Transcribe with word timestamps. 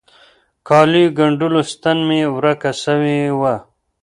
کاليو 0.67 1.15
ګنډلو 1.17 1.61
ستن 1.71 1.97
مي 2.07 2.21
ورکه 2.35 2.71
سوي 2.83 3.19
وه. 3.39 3.55